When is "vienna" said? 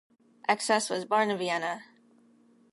1.37-1.83